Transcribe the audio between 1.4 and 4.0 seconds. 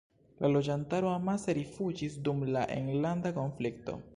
rifuĝis dum la enlanda konflikto.